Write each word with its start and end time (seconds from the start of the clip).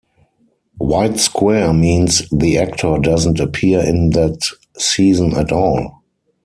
White 0.79 1.19
square 1.19 1.73
means 1.73 2.27
the 2.31 2.57
actor 2.57 2.97
doesn't 2.99 3.39
appear 3.39 3.81
in 3.87 4.09
that 4.09 4.39
season 4.75 5.37
at 5.37 5.51
all. 5.51 6.01